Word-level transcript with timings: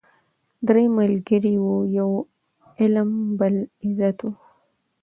درې 0.67 0.85
ملګري 0.97 1.55
وه 1.63 1.77
یو 1.97 2.09
علم 2.81 3.09
بل 3.39 3.55
عزت 3.85 4.17
وو 4.21 4.31